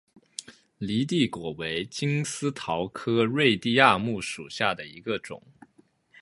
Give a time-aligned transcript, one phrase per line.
[0.79, 5.39] 犁地果为金丝桃科瑞地亚木属下的一个种。